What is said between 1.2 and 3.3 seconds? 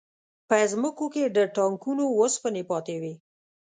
د ټانکونو وسپنې پاتې وې